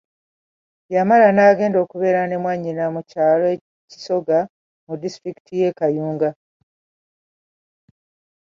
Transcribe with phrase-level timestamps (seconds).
[0.95, 3.45] Yamala n'agenda okubeera ne mwanyina mu kyalo
[3.89, 4.37] kisoga
[4.85, 6.29] mu disitulikiti y'e Kayunga.